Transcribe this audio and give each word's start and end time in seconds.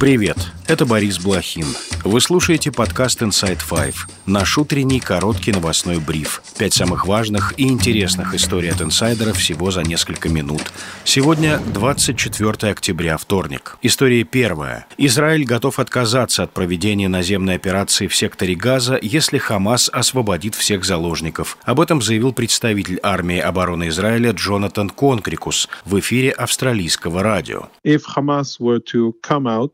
Привет, 0.00 0.38
это 0.70 0.86
Борис 0.86 1.18
Блохин. 1.18 1.66
Вы 2.04 2.20
слушаете 2.20 2.70
подкаст 2.70 3.22
Inside 3.22 3.58
Five, 3.68 3.96
наш 4.24 4.56
утренний 4.56 5.00
короткий 5.00 5.50
новостной 5.50 5.98
бриф. 5.98 6.42
Пять 6.56 6.74
самых 6.74 7.08
важных 7.08 7.54
и 7.56 7.64
интересных 7.64 8.34
историй 8.36 8.70
от 8.70 8.80
инсайдеров 8.80 9.36
всего 9.36 9.72
за 9.72 9.82
несколько 9.82 10.28
минут. 10.28 10.62
Сегодня 11.02 11.58
24 11.74 12.70
октября, 12.70 13.16
вторник. 13.16 13.78
История 13.82 14.22
первая. 14.22 14.86
Израиль 14.96 15.44
готов 15.44 15.80
отказаться 15.80 16.44
от 16.44 16.52
проведения 16.52 17.08
наземной 17.08 17.56
операции 17.56 18.06
в 18.06 18.14
секторе 18.14 18.54
Газа, 18.54 18.96
если 19.02 19.38
Хамас 19.38 19.90
освободит 19.92 20.54
всех 20.54 20.84
заложников. 20.84 21.58
Об 21.64 21.80
этом 21.80 22.00
заявил 22.00 22.32
представитель 22.32 23.00
армии 23.02 23.40
обороны 23.40 23.88
Израиля 23.88 24.30
Джонатан 24.30 24.90
Конкрикус 24.90 25.68
в 25.84 25.98
эфире 25.98 26.30
австралийского 26.30 27.24
радио. 27.24 27.70
If 27.84 28.02
Hamas 28.16 28.60
were 28.60 28.80
to 28.92 29.14
come 29.20 29.48
out 29.48 29.72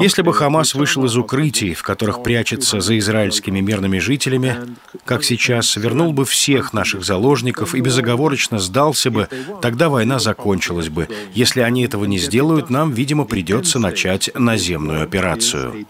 если 0.00 0.22
бы 0.22 0.32
Хамас 0.32 0.74
вышел 0.74 1.04
из 1.04 1.16
укрытий, 1.16 1.74
в 1.74 1.82
которых 1.82 2.22
прячется 2.22 2.80
за 2.80 2.98
израильскими 2.98 3.60
мирными 3.60 3.98
жителями, 3.98 4.56
как 5.04 5.24
сейчас, 5.24 5.76
вернул 5.76 6.12
бы 6.12 6.24
всех 6.24 6.72
наших 6.72 7.04
заложников 7.04 7.74
и 7.74 7.80
безоговорочно 7.80 8.58
сдался 8.58 9.10
бы, 9.10 9.28
тогда 9.60 9.88
война 9.88 10.18
закончилась 10.18 10.88
бы. 10.88 11.08
Если 11.34 11.60
они 11.60 11.84
этого 11.84 12.04
не 12.04 12.18
сделают, 12.18 12.70
нам, 12.70 12.92
видимо, 12.92 13.24
придется 13.24 13.78
начать 13.78 14.30
наземную 14.34 15.02
операцию. 15.02 15.86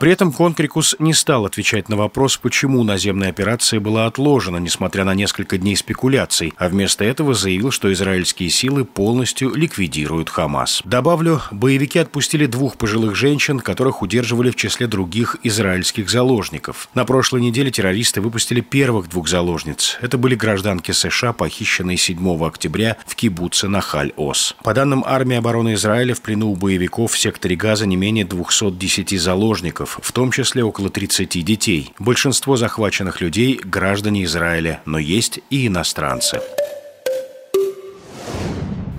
При 0.00 0.12
этом 0.12 0.32
Конкрикус 0.32 0.96
не 0.98 1.14
стал 1.14 1.46
отвечать 1.46 1.88
на 1.88 1.96
вопрос, 1.96 2.36
почему 2.36 2.82
наземная 2.84 3.30
операция 3.30 3.80
была 3.80 4.06
отложена, 4.06 4.58
несмотря 4.58 5.04
на 5.04 5.14
несколько 5.14 5.58
дней 5.58 5.76
спекуляций, 5.76 6.52
а 6.56 6.68
вместо 6.68 7.04
этого 7.04 7.34
заявил, 7.34 7.70
что 7.70 7.92
израильские 7.92 8.50
силы 8.50 8.84
полностью 8.84 9.52
ликвидируют 9.66 10.30
Хамас. 10.30 10.80
Добавлю, 10.84 11.42
боевики 11.50 11.98
отпустили 11.98 12.46
двух 12.46 12.76
пожилых 12.76 13.16
женщин, 13.16 13.58
которых 13.58 14.00
удерживали 14.00 14.50
в 14.52 14.56
числе 14.56 14.86
других 14.86 15.36
израильских 15.42 16.08
заложников. 16.08 16.88
На 16.94 17.04
прошлой 17.04 17.40
неделе 17.40 17.72
террористы 17.72 18.20
выпустили 18.20 18.60
первых 18.60 19.08
двух 19.08 19.28
заложниц. 19.28 19.98
Это 20.00 20.18
были 20.18 20.36
гражданки 20.36 20.92
США, 20.92 21.32
похищенные 21.32 21.96
7 21.96 22.46
октября 22.46 22.96
в 23.06 23.16
кибуце 23.16 23.66
Нахаль-Ос. 23.66 24.54
По 24.62 24.72
данным 24.72 25.02
армии 25.04 25.36
обороны 25.36 25.74
Израиля, 25.74 26.14
в 26.14 26.20
плену 26.20 26.52
у 26.52 26.54
боевиков 26.54 27.12
в 27.12 27.18
секторе 27.18 27.56
Газа 27.56 27.86
не 27.86 27.96
менее 27.96 28.24
210 28.24 29.20
заложников, 29.20 29.98
в 30.00 30.12
том 30.12 30.30
числе 30.30 30.62
около 30.62 30.90
30 30.90 31.44
детей. 31.44 31.92
Большинство 31.98 32.56
захваченных 32.56 33.20
людей– 33.20 33.60
граждане 33.64 34.22
Израиля, 34.24 34.80
но 34.86 35.00
есть 35.00 35.40
и 35.50 35.66
иностранцы. 35.66 36.40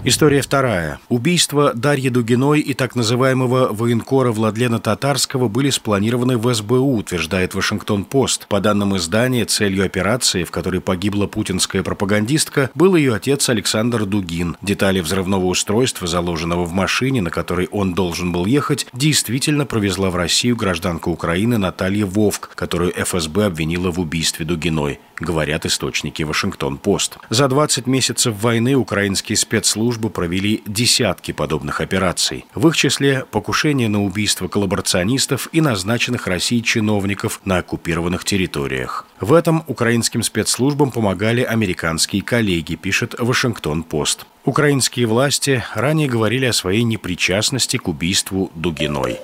История 0.03 0.41
вторая. 0.41 0.99
Убийства 1.09 1.73
Дарьи 1.73 2.09
Дугиной 2.09 2.61
и 2.61 2.73
так 2.73 2.95
называемого 2.95 3.73
военкора 3.73 4.31
Владлена 4.31 4.79
Татарского 4.79 5.49
были 5.49 5.69
спланированы 5.69 6.37
в 6.37 6.53
СБУ, 6.53 6.97
утверждает 6.97 7.55
Вашингтон-Пост. 7.55 8.47
По 8.47 8.61
данным 8.61 8.95
издания, 8.95 9.43
целью 9.45 9.83
операции, 9.83 10.43
в 10.43 10.51
которой 10.51 10.81
погибла 10.81 11.25
путинская 11.25 11.83
пропагандистка, 11.83 12.69
был 12.73 12.95
ее 12.95 13.15
отец 13.15 13.49
Александр 13.49 14.05
Дугин. 14.05 14.55
Детали 14.61 15.01
взрывного 15.01 15.45
устройства, 15.45 16.07
заложенного 16.07 16.63
в 16.63 16.71
машине, 16.71 17.21
на 17.21 17.31
которой 17.31 17.67
он 17.71 17.93
должен 17.93 18.31
был 18.31 18.45
ехать, 18.45 18.87
действительно 18.93 19.65
провезла 19.65 20.09
в 20.09 20.15
Россию 20.15 20.55
гражданка 20.55 21.09
Украины 21.09 21.57
Наталья 21.57 22.05
Вовк, 22.05 22.51
которую 22.55 22.93
ФСБ 22.95 23.47
обвинила 23.47 23.91
в 23.91 23.99
убийстве 23.99 24.45
Дугиной, 24.45 24.99
говорят 25.19 25.65
источники 25.65 26.23
Вашингтон-Пост. 26.23 27.17
За 27.29 27.47
20 27.49 27.87
месяцев 27.87 28.35
войны 28.41 28.75
украинские 28.75 29.35
спецслужбы 29.35 29.86
службы 29.87 30.09
провели 30.09 30.63
десятки 30.65 31.31
подобных 31.31 31.79
операций. 31.79 32.43
В 32.53 32.67
их 32.67 32.75
числе 32.75 33.23
покушение 33.31 33.87
на 33.87 34.03
убийство 34.03 34.49
коллаборационистов 34.49 35.47
и 35.53 35.61
назначенных 35.61 36.27
Россией 36.27 36.61
чиновников 36.61 37.39
на 37.45 37.59
оккупированных 37.59 38.25
территориях. 38.25 39.05
В 39.21 39.31
этом 39.31 39.63
украинским 39.65 40.23
спецслужбам 40.23 40.91
помогали 40.91 41.41
американские 41.41 42.21
коллеги, 42.21 42.75
пишет 42.75 43.15
Вашингтон-Пост. 43.17 44.25
Украинские 44.43 45.05
власти 45.05 45.63
ранее 45.73 46.09
говорили 46.09 46.47
о 46.47 46.53
своей 46.53 46.83
непричастности 46.83 47.77
к 47.77 47.87
убийству 47.87 48.51
Дугиной. 48.55 49.19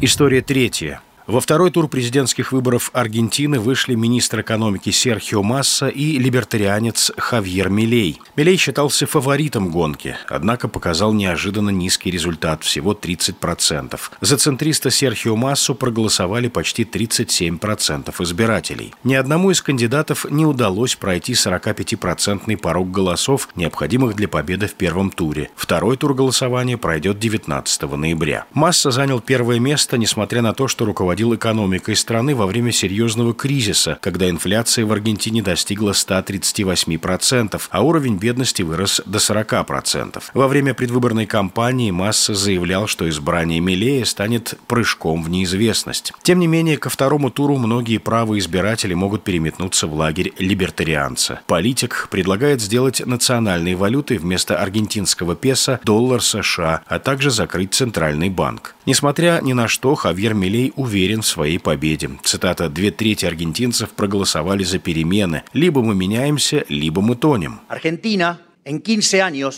История 0.00 0.42
третья. 0.42 1.00
Во 1.28 1.40
второй 1.40 1.70
тур 1.70 1.86
президентских 1.86 2.50
выборов 2.50 2.90
Аргентины 2.92 3.60
вышли 3.60 3.94
министр 3.94 4.40
экономики 4.40 4.90
Серхио 4.90 5.44
Масса 5.44 5.86
и 5.86 6.18
либертарианец 6.18 7.12
Хавьер 7.16 7.70
Милей. 7.70 8.20
Милей 8.34 8.56
считался 8.56 9.06
фаворитом 9.06 9.70
гонки, 9.70 10.16
однако 10.28 10.66
показал 10.66 11.12
неожиданно 11.12 11.70
низкий 11.70 12.10
результат– 12.10 12.64
всего 12.64 12.92
30%. 12.92 14.00
За 14.20 14.36
центриста 14.36 14.90
Серхио 14.90 15.36
Массу 15.36 15.76
проголосовали 15.76 16.48
почти 16.48 16.82
37% 16.82 18.12
избирателей. 18.24 18.92
Ни 19.04 19.14
одному 19.14 19.52
из 19.52 19.62
кандидатов 19.62 20.26
не 20.28 20.44
удалось 20.44 20.96
пройти 20.96 21.34
45-процентный 21.34 22.56
порог 22.56 22.90
голосов, 22.90 23.48
необходимых 23.54 24.16
для 24.16 24.26
победы 24.26 24.66
в 24.66 24.74
первом 24.74 25.10
туре. 25.12 25.50
Второй 25.54 25.96
тур 25.96 26.14
голосования 26.14 26.76
пройдет 26.76 27.20
19 27.20 27.82
ноября. 27.82 28.46
Масса 28.54 28.90
занял 28.90 29.20
первое 29.20 29.60
место, 29.60 29.96
несмотря 29.98 30.42
на 30.42 30.52
то, 30.52 30.66
что 30.66 30.84
руководитель 30.84 31.11
руководил 31.12 31.34
экономикой 31.34 31.94
страны 31.94 32.34
во 32.34 32.46
время 32.46 32.72
серьезного 32.72 33.34
кризиса, 33.34 33.98
когда 34.00 34.30
инфляция 34.30 34.86
в 34.86 34.92
Аргентине 34.92 35.42
достигла 35.42 35.90
138%, 35.90 37.60
а 37.68 37.82
уровень 37.82 38.16
бедности 38.16 38.62
вырос 38.62 39.02
до 39.04 39.18
40%. 39.18 40.22
Во 40.32 40.48
время 40.48 40.72
предвыборной 40.72 41.26
кампании 41.26 41.90
Масса 41.90 42.32
заявлял, 42.32 42.86
что 42.86 43.06
избрание 43.10 43.60
Милея 43.60 44.06
станет 44.06 44.54
прыжком 44.66 45.22
в 45.22 45.28
неизвестность. 45.28 46.14
Тем 46.22 46.38
не 46.38 46.46
менее, 46.46 46.78
ко 46.78 46.88
второму 46.88 47.30
туру 47.30 47.58
многие 47.58 47.98
правые 47.98 48.38
избиратели 48.38 48.94
могут 48.94 49.22
переметнуться 49.22 49.86
в 49.86 49.92
лагерь 49.92 50.32
либертарианца. 50.38 51.42
Политик 51.46 52.08
предлагает 52.10 52.62
сделать 52.62 53.04
национальной 53.04 53.74
валютой 53.74 54.16
вместо 54.16 54.56
аргентинского 54.56 55.36
песо 55.36 55.78
доллар 55.84 56.22
США, 56.22 56.80
а 56.86 56.98
также 56.98 57.30
закрыть 57.30 57.74
центральный 57.74 58.30
банк. 58.30 58.74
Несмотря 58.86 59.40
ни 59.42 59.52
на 59.52 59.68
что, 59.68 59.94
Хавьер 59.94 60.32
Милей 60.32 60.72
уверен, 60.74 61.01
уверен 61.02 61.22
в 61.22 61.26
своей 61.26 61.58
победе. 61.58 62.10
Цитата 62.22 62.68
«Две 62.68 62.92
трети 62.92 63.26
аргентинцев 63.26 63.90
проголосовали 63.90 64.62
за 64.62 64.78
перемены. 64.78 65.42
Либо 65.52 65.82
мы 65.82 65.94
меняемся, 65.96 66.64
либо 66.68 67.02
мы 67.02 67.16
тонем». 67.16 67.60
Аргентина 67.68 68.38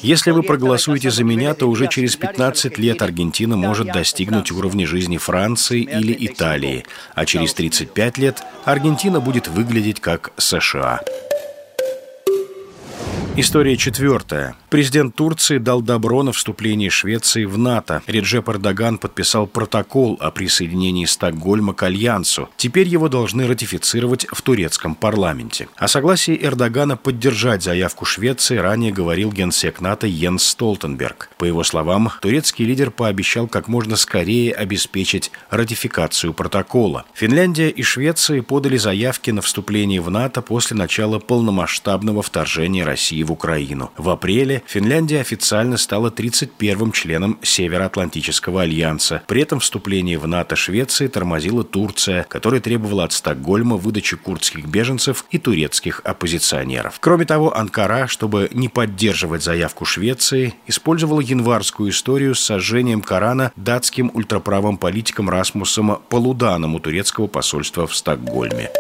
если 0.03 0.31
вы 0.31 0.43
проголосуете 0.43 1.11
за 1.11 1.25
меня, 1.25 1.53
то 1.53 1.67
уже 1.67 1.89
через 1.89 2.17
15 2.17 2.79
лет 2.79 3.03
Аргентина 3.03 3.55
может 3.55 3.89
достигнуть 3.93 4.51
уровня 4.51 4.87
жизни 4.87 5.19
Франции 5.19 5.83
или 5.83 6.17
Италии, 6.27 6.87
а 7.15 7.27
через 7.27 7.53
35 7.53 8.17
лет 8.17 8.43
Аргентина 8.65 9.21
будет 9.21 9.47
выглядеть 9.49 10.01
как 10.01 10.33
США. 10.39 11.03
История 13.37 13.77
четвертая. 13.77 14.55
Президент 14.71 15.17
Турции 15.17 15.59
дал 15.59 15.83
добро 15.83 16.23
на 16.23 16.31
вступление 16.31 16.89
Швеции 16.89 17.45
в 17.47 17.59
НАТО. 17.59 18.01
Реджеп 18.07 18.49
Эрдоган 18.49 18.97
подписал 18.97 19.49
протокол 19.49 20.17
о 20.21 20.31
присоединении 20.31 21.05
Стокгольма 21.05 21.75
к 21.75 21.83
Альянсу. 21.83 22.49
Теперь 22.57 22.87
его 22.87 23.09
должны 23.09 23.49
ратифицировать 23.49 24.29
в 24.31 24.41
турецком 24.43 24.95
парламенте. 24.95 25.67
О 25.75 25.89
согласии 25.89 26.39
Эрдогана 26.41 26.97
поддержать 26.97 27.65
заявку 27.65 28.05
Швеции 28.05 28.57
ранее 28.57 28.93
говорил 28.93 29.33
генсек 29.33 29.81
НАТО 29.81 30.07
Йенс 30.07 30.45
Столтенберг. 30.45 31.29
По 31.37 31.45
его 31.45 31.65
словам, 31.65 32.13
турецкий 32.23 32.65
лидер 32.65 32.93
пообещал 32.93 33.49
как 33.49 33.67
можно 33.67 33.97
скорее 33.97 34.53
обеспечить 34.53 35.33
ратификацию 35.51 36.35
протокола. 36.35 37.05
Финляндия 37.15 37.69
и 37.69 37.83
Швеция 37.83 38.43
подали 38.43 38.77
заявки 38.77 39.33
на 39.33 39.43
вступление 39.43 40.01
в 40.01 40.09
НАТО 40.09 40.41
после 40.41 40.77
начала 40.77 41.19
полномасштабного 41.19 42.23
вторжения 42.23 42.85
России 42.85 43.24
в 43.25 43.33
Украину. 43.33 43.91
В 43.97 44.11
апреле 44.11 44.63
Финляндия 44.67 45.21
официально 45.21 45.77
стала 45.77 46.11
31-м 46.11 46.93
членом 46.93 47.39
Североатлантического 47.43 48.63
альянса. 48.63 49.23
При 49.27 49.43
этом 49.43 49.61
вступление 49.61 50.19
в 50.19 50.27
НАТО 50.27 50.57
Швеции 50.57 51.09
тормозила 51.09 51.65
Турция, 51.65 52.25
которая 52.29 52.61
требовала 52.61 53.05
от 53.05 53.13
Стокгольма 53.13 53.77
выдачи 53.77 54.17
курдских 54.17 54.67
беженцев 54.67 55.25
и 55.31 55.39
турецких 55.39 56.01
оппозиционеров. 56.05 56.99
Кроме 57.01 57.25
того, 57.25 57.57
Анкара, 57.57 58.07
чтобы 58.07 58.49
не 58.53 58.69
поддерживать 58.69 59.43
заявку 59.43 59.85
Швеции, 59.85 60.55
использовала 60.67 61.21
январскую 61.21 61.91
историю 61.91 62.35
с 62.35 62.41
сожжением 62.41 63.03
Корана 63.03 63.53
датским 63.57 64.11
ультраправым 64.15 64.77
политиком 64.77 65.31
Расмусом 65.31 65.99
Полуданом 66.09 66.75
у 66.75 66.81
турецкого 66.81 67.27
посольства 67.27 67.87
в 67.87 67.95
Стокгольме. 67.95 68.71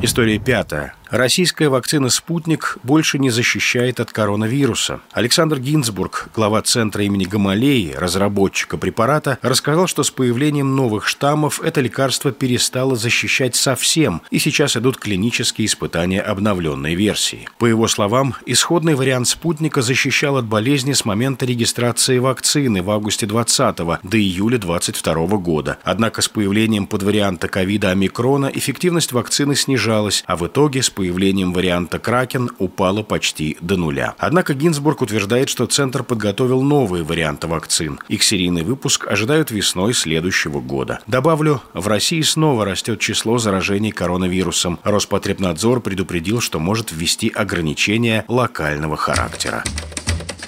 История 0.00 0.38
пятая. 0.38 0.94
Российская 1.10 1.70
вакцина 1.70 2.10
«Спутник» 2.10 2.76
больше 2.82 3.18
не 3.18 3.30
защищает 3.30 3.98
от 3.98 4.12
коронавируса. 4.12 5.00
Александр 5.12 5.58
Гинзбург, 5.58 6.28
глава 6.34 6.60
Центра 6.60 7.02
имени 7.02 7.24
Гамалеи, 7.24 7.94
разработчика 7.96 8.76
препарата, 8.76 9.38
рассказал, 9.40 9.86
что 9.86 10.02
с 10.02 10.10
появлением 10.10 10.76
новых 10.76 11.06
штаммов 11.06 11.62
это 11.62 11.80
лекарство 11.80 12.30
перестало 12.30 12.94
защищать 12.94 13.56
совсем, 13.56 14.20
и 14.30 14.38
сейчас 14.38 14.76
идут 14.76 14.98
клинические 14.98 15.64
испытания 15.64 16.20
обновленной 16.20 16.94
версии. 16.94 17.48
По 17.56 17.64
его 17.64 17.88
словам, 17.88 18.34
исходный 18.44 18.94
вариант 18.94 19.28
«Спутника» 19.28 19.80
защищал 19.80 20.36
от 20.36 20.44
болезни 20.44 20.92
с 20.92 21.06
момента 21.06 21.46
регистрации 21.46 22.18
вакцины 22.18 22.82
в 22.82 22.90
августе 22.90 23.24
2020 23.24 24.02
до 24.02 24.18
июля 24.18 24.58
2022 24.58 25.38
года. 25.38 25.78
Однако 25.84 26.20
с 26.20 26.28
появлением 26.28 26.86
подварианта 26.86 27.48
ковида 27.48 27.92
омикрона 27.92 28.50
эффективность 28.52 29.12
вакцины 29.12 29.56
снижалась, 29.56 30.22
а 30.26 30.36
в 30.36 30.46
итоге 30.46 30.82
с 30.82 30.97
появлением 30.98 31.52
варианта 31.52 32.00
Кракен 32.00 32.50
упала 32.58 33.04
почти 33.04 33.56
до 33.60 33.76
нуля. 33.76 34.16
Однако 34.18 34.52
Гинзбург 34.52 35.00
утверждает, 35.00 35.48
что 35.48 35.66
Центр 35.66 36.02
подготовил 36.02 36.60
новые 36.60 37.04
варианты 37.04 37.46
вакцин. 37.46 38.00
Их 38.08 38.24
серийный 38.24 38.64
выпуск 38.64 39.06
ожидают 39.06 39.52
весной 39.52 39.94
следующего 39.94 40.60
года. 40.60 40.98
Добавлю, 41.06 41.62
в 41.72 41.86
России 41.86 42.20
снова 42.22 42.64
растет 42.64 42.98
число 42.98 43.38
заражений 43.38 43.92
коронавирусом. 43.92 44.80
Роспотребнадзор 44.82 45.82
предупредил, 45.82 46.40
что 46.40 46.58
может 46.58 46.90
ввести 46.90 47.28
ограничения 47.28 48.24
локального 48.26 48.96
характера. 48.96 49.62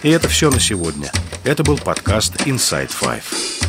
И 0.02 0.08
это 0.08 0.26
все 0.26 0.50
на 0.50 0.58
сегодня. 0.58 1.12
Это 1.44 1.62
был 1.62 1.78
подкаст 1.78 2.44
Inside 2.44 2.90
Five. 2.90 3.59